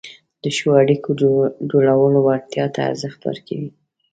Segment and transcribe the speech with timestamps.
[0.41, 1.09] د ښو اړیکو
[1.71, 3.69] جوړولو وړتیا ته ارزښت ورکوي،